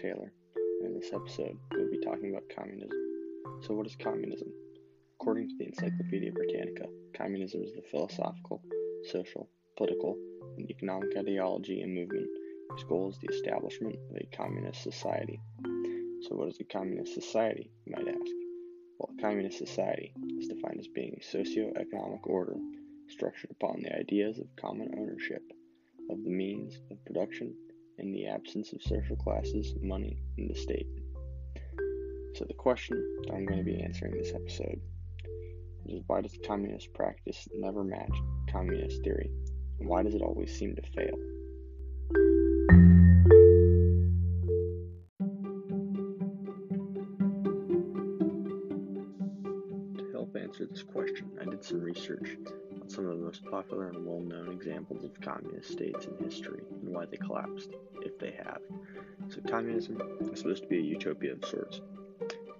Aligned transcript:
Taylor, 0.00 0.32
and 0.56 0.86
in 0.86 0.98
this 0.98 1.12
episode, 1.12 1.58
we'll 1.72 1.90
be 1.90 2.00
talking 2.00 2.30
about 2.30 2.48
communism. 2.56 2.96
So, 3.66 3.74
what 3.74 3.86
is 3.86 3.96
communism? 3.96 4.48
According 5.20 5.48
to 5.50 5.54
the 5.58 5.66
Encyclopedia 5.66 6.32
Britannica, 6.32 6.86
communism 7.14 7.62
is 7.62 7.72
the 7.74 7.82
philosophical, 7.90 8.62
social, 9.10 9.46
political, 9.76 10.16
and 10.56 10.70
economic 10.70 11.14
ideology 11.18 11.82
and 11.82 11.94
movement 11.94 12.28
whose 12.70 12.84
goal 12.84 13.10
is 13.10 13.18
the 13.18 13.28
establishment 13.28 13.96
of 14.08 14.16
a 14.16 14.36
communist 14.36 14.82
society. 14.82 15.38
So, 16.22 16.34
what 16.36 16.48
is 16.48 16.60
a 16.60 16.64
communist 16.64 17.12
society, 17.12 17.70
you 17.84 17.92
might 17.92 18.08
ask? 18.08 18.32
Well, 18.98 19.10
a 19.18 19.20
communist 19.20 19.58
society 19.58 20.14
is 20.38 20.48
defined 20.48 20.80
as 20.80 20.88
being 20.88 21.14
a 21.20 21.22
socio 21.22 21.72
economic 21.76 22.26
order 22.26 22.56
structured 23.08 23.50
upon 23.50 23.82
the 23.82 23.94
ideas 23.98 24.38
of 24.38 24.46
common 24.56 24.94
ownership 24.96 25.42
of 26.08 26.24
the 26.24 26.30
means 26.30 26.78
of 26.90 27.04
production 27.04 27.54
in 28.00 28.12
the 28.12 28.26
absence 28.26 28.72
of 28.72 28.82
social 28.82 29.16
classes, 29.16 29.74
money, 29.82 30.18
and 30.38 30.50
the 30.50 30.54
state. 30.54 30.86
So, 32.34 32.44
the 32.46 32.54
question 32.54 32.96
that 33.22 33.34
I'm 33.34 33.44
going 33.44 33.58
to 33.58 33.64
be 33.64 33.80
answering 33.82 34.16
this 34.16 34.32
episode 34.32 34.80
is 35.86 36.02
why 36.06 36.22
does 36.22 36.36
communist 36.46 36.92
practice 36.94 37.46
never 37.54 37.84
match 37.84 38.12
communist 38.50 39.02
theory? 39.02 39.30
And 39.78 39.88
why 39.88 40.02
does 40.02 40.14
it 40.14 40.22
always 40.22 40.56
seem 40.56 40.74
to 40.76 40.82
fail? 40.82 41.16
To 49.98 50.10
help 50.12 50.36
answer 50.36 50.66
this 50.66 50.82
question, 50.82 51.30
I 51.40 51.44
did 51.44 51.64
some 51.64 51.80
research 51.80 52.36
some 52.90 53.06
of 53.06 53.18
the 53.18 53.24
most 53.24 53.44
popular 53.44 53.88
and 53.88 54.04
well 54.04 54.20
known 54.20 54.52
examples 54.52 55.04
of 55.04 55.20
communist 55.20 55.70
states 55.70 56.06
in 56.06 56.24
history 56.24 56.62
and 56.82 56.92
why 56.92 57.04
they 57.06 57.16
collapsed, 57.16 57.70
if 58.02 58.18
they 58.18 58.32
have. 58.32 58.60
So, 59.28 59.40
communism 59.48 60.00
is 60.32 60.40
supposed 60.40 60.64
to 60.64 60.68
be 60.68 60.78
a 60.78 60.82
utopia 60.82 61.34
of 61.34 61.44
sorts, 61.44 61.80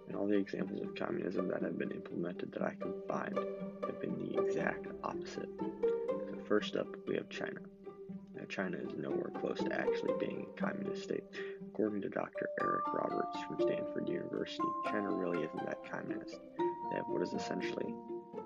and 0.07 0.17
all 0.17 0.29
the 0.29 0.37
examples 0.37 0.83
of 0.83 0.95
communism 0.95 1.49
that 1.49 1.63
have 1.63 1.79
been 1.79 1.91
implemented 1.91 2.53
that 2.53 2.63
I 2.63 2.75
can 2.75 2.93
find 3.09 3.37
have 3.85 4.01
been 4.01 4.19
the 4.19 4.41
exact 4.45 4.87
opposite. 5.03 5.49
So, 5.59 6.39
first 6.47 6.77
up, 6.77 6.87
we 7.09 7.17
have 7.17 7.29
China. 7.29 7.61
Now, 8.37 8.45
China 8.49 8.77
is 8.77 8.95
nowhere 8.97 9.33
close 9.41 9.59
to 9.59 9.73
actually 9.73 10.15
being 10.21 10.47
a 10.49 10.61
communist 10.61 11.03
state. 11.03 11.25
According 11.73 12.03
to 12.03 12.09
Dr. 12.09 12.49
Eric 12.61 12.87
Roberts 12.93 13.39
from 13.49 13.61
Stanford 13.61 14.09
University, 14.09 14.63
China 14.87 15.11
really 15.11 15.45
isn't 15.45 15.67
that 15.67 15.91
communist. 15.91 16.39
They 16.57 16.97
have 16.97 17.07
what 17.09 17.23
is 17.23 17.33
essentially 17.33 17.95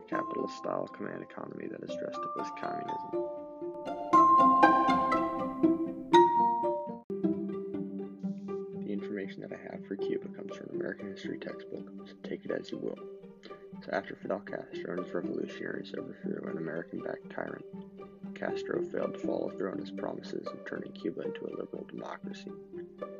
capitalist 0.08 0.56
style 0.56 0.86
command 0.88 1.22
economy 1.22 1.66
that 1.68 1.82
is 1.82 1.96
dressed 1.96 2.18
up 2.18 2.34
as 2.40 2.50
communism. 2.60 3.10
The 8.84 8.92
information 8.92 9.40
that 9.42 9.52
I 9.52 9.72
have 9.72 9.86
for 9.86 9.96
Cuba 9.96 10.28
comes 10.28 10.56
from 10.56 10.68
an 10.70 10.76
American 10.76 11.12
history 11.12 11.38
textbook, 11.38 11.90
so 12.06 12.14
take 12.22 12.44
it 12.44 12.50
as 12.50 12.70
you 12.70 12.78
will. 12.78 12.98
So 13.84 13.90
after 13.92 14.14
Fidel 14.16 14.40
Castro 14.40 14.96
and 14.96 15.04
his 15.04 15.14
revolutionaries 15.14 15.94
overthrew 15.98 16.50
an 16.50 16.58
American-backed 16.58 17.30
tyrant, 17.30 17.64
Castro 18.34 18.82
failed 18.82 19.14
to 19.14 19.20
follow 19.20 19.50
through 19.50 19.72
on 19.72 19.78
his 19.78 19.90
promises 19.90 20.46
of 20.46 20.64
turning 20.64 20.92
Cuba 20.92 21.22
into 21.22 21.46
a 21.46 21.56
liberal 21.56 21.86
democracy, 21.88 22.52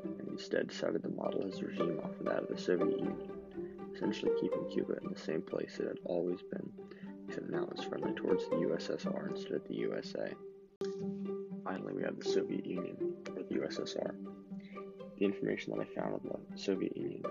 and 0.05 0.29
instead 0.29 0.69
decided 0.69 1.03
to 1.03 1.09
model 1.11 1.45
his 1.45 1.63
regime 1.63 2.01
off 2.03 2.19
of 2.19 2.25
that 2.27 2.45
of 2.45 2.49
the 2.49 2.59
Soviet 2.59 2.99
Union, 2.99 3.31
essentially 3.95 4.33
keeping 4.41 4.69
Cuba 4.71 4.95
in 5.03 5.13
the 5.13 5.19
same 5.19 5.43
place 5.43 5.79
it 5.79 5.87
had 5.87 5.99
always 6.05 6.41
been, 6.43 6.71
except 7.29 7.49
now 7.51 7.69
it's 7.71 7.85
friendly 7.85 8.13
towards 8.13 8.45
the 8.49 8.57
USSR 8.57 9.31
instead 9.31 9.53
of 9.53 9.69
the 9.69 9.75
USA. 9.77 10.33
Finally, 11.65 11.95
we 11.95 12.03
have 12.03 12.19
the 12.19 12.29
Soviet 12.29 12.67
Union, 12.67 12.97
or 13.37 13.43
the 13.43 13.55
USSR. 13.55 14.15
The 15.19 15.25
information 15.25 15.73
that 15.73 15.87
I 15.87 16.01
found 16.01 16.15
on 16.15 16.41
the 16.51 16.59
Soviet 16.59 16.97
Union 16.97 17.23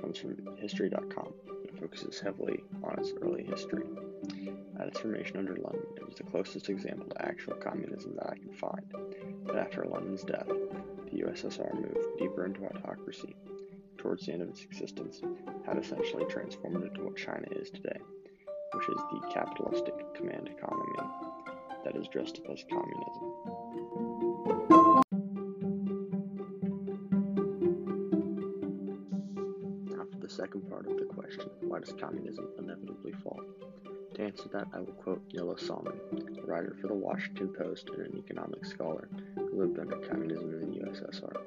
comes 0.00 0.18
from 0.18 0.36
History.com. 0.56 1.32
It 1.64 1.78
focuses 1.78 2.18
heavily 2.18 2.64
on 2.82 2.98
its 2.98 3.12
early 3.22 3.44
history. 3.44 3.84
At 4.80 4.88
its 4.88 5.00
formation 5.00 5.36
under 5.36 5.52
Lenin, 5.52 5.86
it 5.96 6.06
was 6.06 6.16
the 6.16 6.24
closest 6.24 6.68
example 6.68 7.06
to 7.10 7.24
actual 7.24 7.54
communism 7.54 8.14
that 8.16 8.30
I 8.30 8.36
could 8.36 8.56
find. 8.56 9.44
But 9.44 9.58
after 9.58 9.84
Lenin's 9.84 10.24
death, 10.24 10.48
the 10.48 11.22
USSR 11.22 11.74
moved 11.74 12.18
deeper 12.18 12.46
into 12.46 12.64
autocracy. 12.64 13.36
Towards 14.06 14.26
the 14.26 14.34
end 14.34 14.42
of 14.42 14.50
its 14.50 14.62
existence, 14.62 15.20
had 15.66 15.78
essentially 15.78 16.24
transformed 16.26 16.84
into 16.84 17.02
what 17.02 17.16
China 17.16 17.48
is 17.50 17.70
today, 17.70 17.98
which 18.72 18.88
is 18.88 18.94
the 19.10 19.20
capitalistic 19.34 19.94
command 20.14 20.48
economy 20.48 20.92
that 21.84 21.96
is 21.96 22.06
dressed 22.06 22.38
up 22.38 22.52
as 22.52 22.64
communism. 22.70 23.22
Now 29.90 30.06
for 30.08 30.18
the 30.20 30.28
second 30.30 30.70
part 30.70 30.86
of 30.86 30.98
the 30.98 31.06
question, 31.06 31.50
why 31.62 31.80
does 31.80 31.92
communism 31.98 32.46
inevitably 32.60 33.10
fall? 33.24 33.40
To 34.14 34.22
answer 34.22 34.48
that, 34.52 34.68
I 34.72 34.78
will 34.78 34.92
quote 34.92 35.22
Ilya 35.34 35.56
Somin, 35.56 36.38
a 36.38 36.46
writer 36.46 36.76
for 36.80 36.86
the 36.86 36.94
Washington 36.94 37.48
Post 37.48 37.90
and 37.90 38.06
an 38.06 38.16
economic 38.16 38.64
scholar 38.66 39.08
who 39.34 39.60
lived 39.60 39.80
under 39.80 39.96
communism 39.96 40.54
in 40.62 40.70
the 40.70 40.78
USSR. 40.86 41.42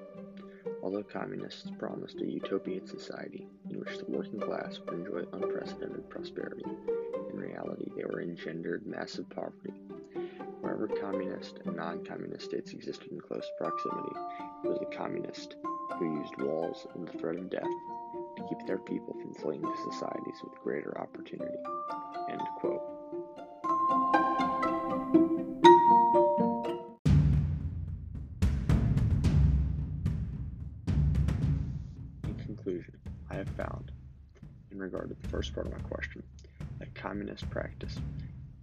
Although 0.82 1.04
communists 1.04 1.70
promised 1.78 2.22
a 2.22 2.26
utopian 2.26 2.88
society 2.88 3.48
in 3.70 3.80
which 3.80 3.98
the 3.98 4.06
working 4.06 4.40
class 4.40 4.80
would 4.80 4.94
enjoy 4.94 5.24
unprecedented 5.34 6.10
prosperity, 6.10 6.64
in 7.32 7.38
reality 7.38 7.90
they 7.96 8.06
were 8.06 8.22
engendered 8.22 8.88
massive 8.88 9.30
poverty. 9.30 9.74
Wherever 10.62 10.88
communist 10.88 11.60
and 11.66 11.76
non 11.76 12.06
communist 12.06 12.46
states 12.46 12.74
existed 12.74 13.12
in 13.12 13.20
close 13.22 13.50
proximity, 13.58 14.16
it 14.64 14.68
was 14.68 14.80
the 14.80 14.96
communist 14.98 15.56
who 15.98 16.20
used 16.20 16.42
walls 16.42 16.88
and 16.96 17.08
the 17.08 17.18
threat 17.18 17.38
of 17.38 17.50
death 17.50 17.64
to 18.38 18.44
keep 18.48 18.66
their 18.66 18.80
people 18.80 19.14
from 19.22 19.34
fleeing 19.36 19.62
to 19.62 19.92
societies 19.92 20.42
with 20.44 20.60
greater 20.64 20.98
opportunity. 21.00 21.58
End 22.30 22.42
quote. 22.60 22.99
Have 33.40 33.50
found, 33.50 33.92
in 34.72 34.80
regard 34.80 35.10
to 35.10 35.16
the 35.22 35.28
first 35.30 35.54
part 35.54 35.68
of 35.68 35.74
my 35.74 35.80
question, 35.80 36.24
that 36.80 36.94
communist 36.96 37.50
practice 37.50 37.98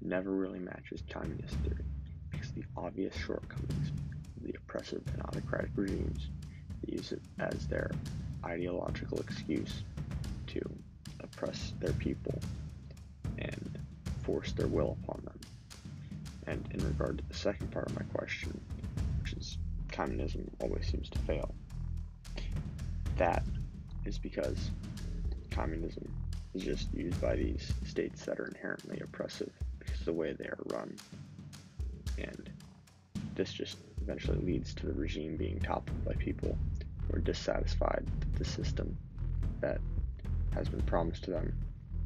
never 0.01 0.31
really 0.31 0.59
matches 0.59 1.03
communist 1.11 1.55
theory 1.57 1.85
because 2.31 2.53
the 2.53 2.65
obvious 2.77 3.17
shortcomings 3.17 3.91
of 4.37 4.43
the 4.43 4.55
oppressive 4.57 5.03
and 5.13 5.23
autocratic 5.23 5.71
regimes 5.75 6.29
that 6.81 6.93
use 6.93 7.13
it 7.13 7.23
as 7.39 7.67
their 7.67 7.91
ideological 8.45 9.19
excuse 9.19 9.83
to 10.47 10.61
oppress 11.21 11.73
their 11.81 11.93
people 11.95 12.39
and 13.39 13.79
force 14.23 14.53
their 14.53 14.69
will 14.69 14.97
upon 15.03 15.23
them. 15.25 15.39
And 16.47 16.69
in 16.73 16.87
regard 16.87 17.19
to 17.19 17.25
the 17.29 17.35
second 17.35 17.71
part 17.73 17.87
of 17.87 17.97
my 17.97 18.05
question, 18.15 18.61
which 19.21 19.33
is 19.33 19.59
communism 19.91 20.49
always 20.61 20.87
seems 20.87 21.09
to 21.11 21.19
fail, 21.21 21.55
that 23.17 23.43
is 24.07 24.19
because 24.19 24.71
communism 25.51 26.11
is 26.55 26.63
just 26.63 26.93
used 26.95 27.21
by 27.21 27.37
these 27.37 27.73
states 27.85 28.25
that 28.25 28.39
are 28.41 28.47
inherently 28.47 29.01
oppressive 29.01 29.53
because 29.79 30.01
of 30.01 30.07
the 30.07 30.13
way 30.13 30.33
they 30.33 30.47
are 30.47 30.59
run. 30.67 30.97
And 32.19 32.51
this 33.35 33.53
just 33.53 33.79
eventually 34.01 34.39
leads 34.39 34.75
to 34.75 34.87
the 34.87 34.93
regime 34.93 35.37
being 35.37 35.59
toppled 35.61 36.05
by 36.05 36.15
people 36.15 36.57
who 37.07 37.17
are 37.17 37.21
dissatisfied 37.21 38.05
with 38.21 38.39
the 38.39 38.45
system 38.45 38.97
that 39.61 39.81
has 40.55 40.69
been 40.69 40.83
promised 40.83 41.25
to 41.25 41.31
them 41.33 41.53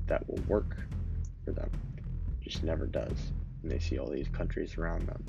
that 0.07 0.29
will 0.29 0.43
work 0.49 0.77
for 1.45 1.53
them 1.53 1.71
It 2.41 2.49
just 2.51 2.65
never 2.65 2.87
does. 2.87 3.33
And 3.63 3.71
they 3.71 3.79
see 3.79 3.99
all 3.99 4.09
these 4.09 4.29
countries 4.29 4.77
around 4.77 5.07
them 5.07 5.23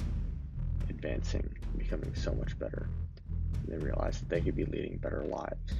advancing, 0.89 1.47
becoming 1.77 2.13
so 2.15 2.33
much 2.33 2.57
better. 2.57 2.88
And 3.63 3.67
they 3.67 3.83
realize 3.83 4.19
that 4.19 4.29
they 4.29 4.41
could 4.41 4.56
be 4.56 4.65
leading 4.65 4.97
better 4.97 5.24
lives. 5.24 5.74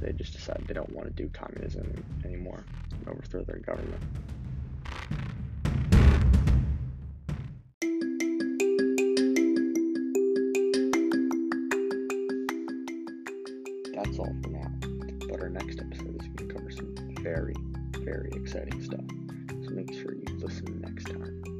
They 0.00 0.12
just 0.12 0.32
decide 0.32 0.64
they 0.66 0.74
don't 0.74 0.92
want 0.92 1.08
to 1.08 1.22
do 1.22 1.28
communism 1.28 2.02
anymore 2.24 2.64
and 2.92 3.08
overthrow 3.08 3.44
their 3.44 3.58
government. 3.58 4.02
That's 13.94 14.18
all 14.18 14.34
for 14.42 14.50
now. 14.50 14.70
But 15.28 15.42
our 15.42 15.50
next 15.50 15.80
episode 15.80 16.16
is 16.20 16.28
going 16.28 16.48
to 16.48 16.54
cover 16.54 16.70
some 16.70 16.94
very, 17.20 17.54
very 17.98 18.30
exciting 18.32 18.82
stuff. 18.82 19.04
So 19.64 19.70
make 19.70 19.92
sure 19.92 20.14
you 20.14 20.38
listen 20.38 20.80
next 20.80 21.04
time. 21.04 21.59